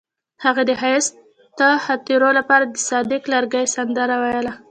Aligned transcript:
هغې 0.43 0.63
د 0.69 0.71
ښایسته 0.81 1.69
خاطرو 1.85 2.29
لپاره 2.39 2.63
د 2.67 2.75
صادق 2.89 3.21
لرګی 3.33 3.65
سندره 3.75 4.15
ویله. 4.23 4.51